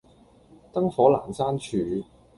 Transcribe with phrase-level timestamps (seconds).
[0.73, 1.77] 燈火闌珊處